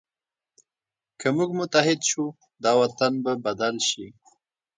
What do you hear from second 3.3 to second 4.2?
بدل شي.